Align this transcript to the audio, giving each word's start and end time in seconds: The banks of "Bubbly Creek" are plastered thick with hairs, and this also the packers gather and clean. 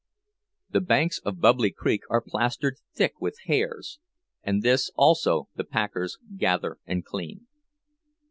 The 0.71 0.81
banks 0.81 1.19
of 1.19 1.39
"Bubbly 1.41 1.69
Creek" 1.69 2.01
are 2.09 2.23
plastered 2.25 2.79
thick 2.91 3.21
with 3.21 3.41
hairs, 3.45 3.99
and 4.41 4.63
this 4.63 4.89
also 4.95 5.49
the 5.55 5.63
packers 5.63 6.17
gather 6.35 6.79
and 6.87 7.05
clean. 7.05 7.45